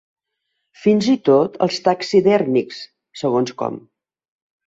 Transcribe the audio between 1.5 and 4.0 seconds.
els taxidèrmics, segons com.